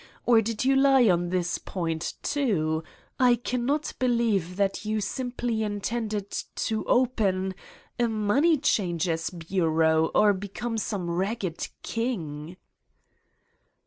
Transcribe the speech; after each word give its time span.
Or 0.25 0.41
did 0.41 0.65
you 0.65 0.75
lie 0.75 1.07
on 1.09 1.29
this 1.29 1.59
point, 1.59 2.15
too? 2.23 2.83
I 3.19 3.35
cannot 3.35 3.93
believe 3.99 4.55
that 4.55 4.83
you 4.83 4.99
simply 4.99 5.61
intend 5.61 6.09
to 6.55 6.83
open... 6.85 7.53
a 7.99 8.07
money 8.07 8.57
changer's 8.57 9.29
bureau 9.29 10.07
or 10.15 10.33
become 10.33 10.79
some 10.79 11.07
ragged 11.11 11.67
king!" 11.83 12.57